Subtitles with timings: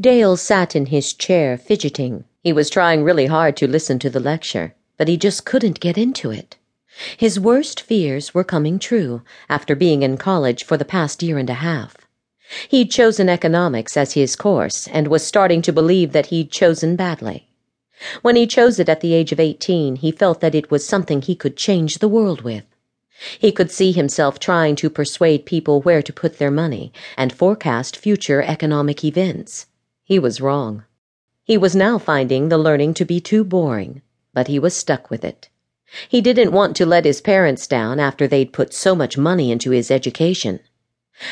[0.00, 2.24] Dale sat in his chair, fidgeting.
[2.42, 5.96] He was trying really hard to listen to the lecture, but he just couldn't get
[5.96, 6.56] into it.
[7.16, 11.48] His worst fears were coming true after being in college for the past year and
[11.48, 11.96] a half.
[12.68, 17.46] He'd chosen economics as his course and was starting to believe that he'd chosen badly.
[18.20, 21.22] When he chose it at the age of 18, he felt that it was something
[21.22, 22.64] he could change the world with.
[23.38, 27.96] He could see himself trying to persuade people where to put their money and forecast
[27.96, 29.66] future economic events.
[30.06, 30.84] He was wrong.
[31.44, 34.02] He was now finding the learning to be too boring,
[34.34, 35.48] but he was stuck with it.
[36.10, 39.70] He didn't want to let his parents down after they'd put so much money into
[39.70, 40.60] his education.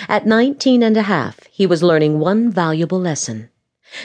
[0.09, 3.51] At nineteen and a half, he was learning one valuable lesson.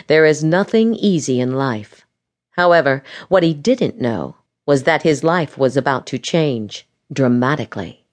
[0.07, 2.05] There is nothing easy in life.
[2.51, 8.05] However, what he didn't know was that his life was about to change dramatically.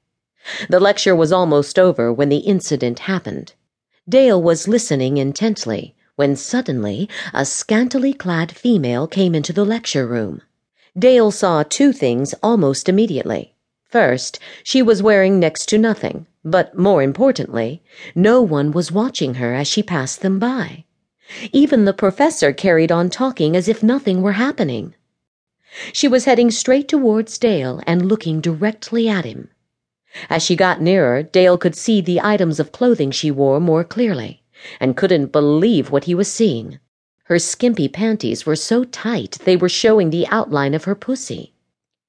[0.69, 3.55] The lecture was almost over when the incident happened.
[4.09, 10.41] Dale was listening intently when suddenly a scantily clad female came into the lecture room.
[10.97, 13.57] Dale saw two things almost immediately.
[13.89, 17.83] First, she was wearing next to nothing, but more importantly,
[18.15, 20.85] no one was watching her as she passed them by.
[21.53, 24.95] Even the professor carried on talking as if nothing were happening.
[25.93, 29.49] She was heading straight towards Dale and looking directly at him.
[30.31, 34.44] As she got nearer, Dale could see the items of clothing she wore more clearly
[34.81, 36.79] and couldn't believe what he was seeing.
[37.25, 41.55] Her skimpy panties were so tight they were showing the outline of her pussy.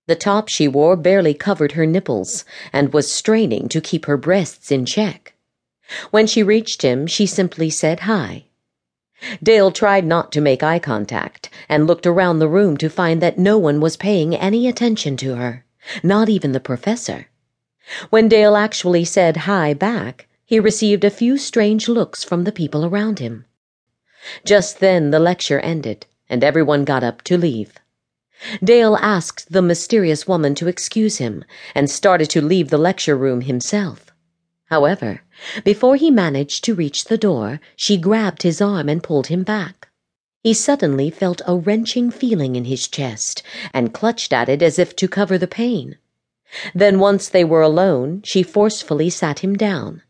[0.08, 4.72] The top she wore barely covered her nipples and was straining to keep her breasts
[4.72, 5.34] in check.
[6.12, 8.45] When she reached him, she simply said hi.
[9.42, 13.40] Dale tried not to make eye contact and looked around the room to find that
[13.40, 15.66] no one was paying any attention to her,
[16.03, 17.28] not even the professor.
[18.09, 22.86] When Dale actually said hi back, he received a few strange looks from the people
[22.86, 23.46] around him.
[24.46, 27.74] Just then the lecture ended, and everyone got up to leave.
[28.64, 31.44] Dale asked the mysterious woman to excuse him
[31.74, 34.12] and started to leave the lecture room himself.
[34.66, 35.22] However,
[35.64, 39.90] before he managed to reach the door, she grabbed his arm and pulled him back.
[40.44, 43.42] He suddenly felt a wrenching feeling in his chest
[43.74, 45.98] and clutched at it as if to cover the pain.
[46.75, 50.03] Then, once they were alone, she forcefully sat him down.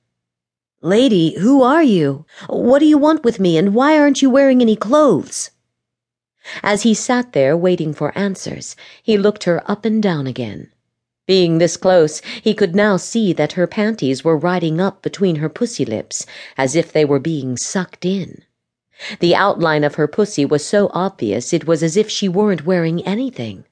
[0.86, 2.28] Lady, who are you?
[2.48, 5.50] What do you want with me, and why aren't you wearing any clothes?
[6.62, 10.72] As he sat there waiting for answers, he looked her up and down again.
[11.26, 15.50] Being this close, he could now see that her panties were riding up between her
[15.50, 18.44] pussy lips, as if they were being sucked in.
[19.22, 23.02] The outline of her pussy was so obvious it was as if she weren't wearing
[23.08, 23.66] anything.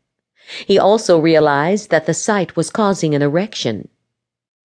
[0.65, 3.89] He also realized that the sight was causing an erection.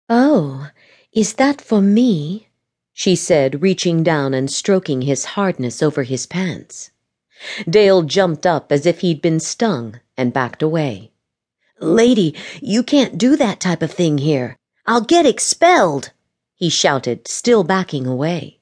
[0.09, 0.67] Oh,
[1.13, 2.49] is that for me?
[2.93, 6.91] she said, reaching down and stroking his hardness over his pants.
[7.69, 11.11] Dale jumped up as if he'd been stung and backed away.
[11.79, 14.57] Lady, you can't do that type of thing here.
[14.85, 16.11] I'll get expelled,
[16.55, 18.59] he shouted, still backing away.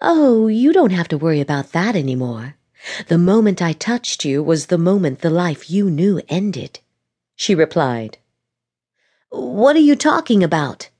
[0.00, 2.56] Oh, you don't have to worry about that anymore.
[3.08, 6.80] The moment I touched you was the moment the life you knew ended,
[7.34, 8.18] she replied.
[9.30, 10.90] What are you talking about?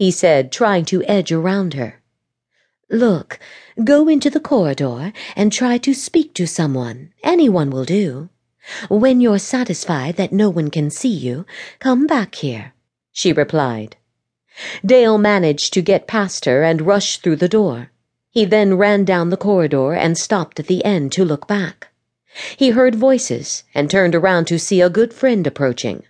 [0.00, 2.00] He said, trying to edge around her.
[2.88, 3.38] Look,
[3.84, 7.12] go into the corridor and try to speak to someone.
[7.22, 8.30] Anyone will do.
[8.88, 11.44] When you're satisfied that no one can see you,
[11.80, 12.72] come back here,
[13.12, 13.96] she replied.
[14.82, 17.90] Dale managed to get past her and rush through the door.
[18.30, 21.88] He then ran down the corridor and stopped at the end to look back.
[22.56, 26.04] He heard voices and turned around to see a good friend approaching.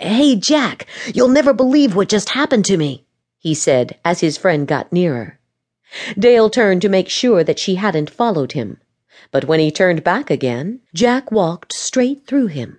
[0.00, 3.06] Hey, Jack, you'll never believe what just happened to me
[3.42, 5.40] he said as his friend got nearer.
[6.16, 8.78] Dale turned to make sure that she hadn't followed him,
[9.32, 12.78] but when he turned back again, Jack walked straight through him.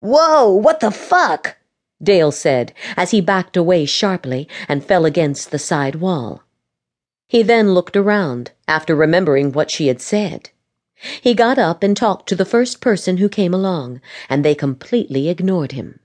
[0.00, 1.56] Whoa, what the fuck?
[2.02, 6.42] Dale said as he backed away sharply and fell against the side wall.
[7.26, 10.50] He then looked around after remembering what she had said.
[11.22, 15.30] He got up and talked to the first person who came along, and they completely
[15.30, 15.98] ignored him.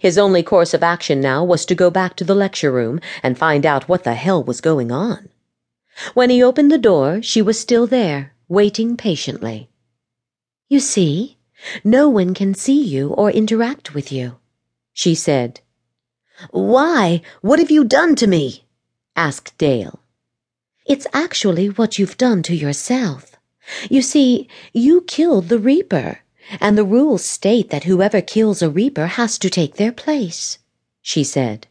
[0.00, 3.38] His only course of action now was to go back to the lecture room and
[3.38, 5.28] find out what the hell was going on.
[6.14, 9.68] When he opened the door, she was still there, waiting patiently.
[10.68, 11.38] You see,
[11.82, 14.36] no one can see you or interact with you,
[14.92, 15.60] she said.
[16.50, 17.22] Why?
[17.40, 18.64] What have you done to me?
[19.16, 20.00] asked Dale.
[20.86, 23.36] It's actually what you've done to yourself.
[23.90, 26.20] You see, you killed the Reaper
[26.60, 30.58] and the rules state that whoever kills a reaper has to take their place,
[31.02, 31.66] she said.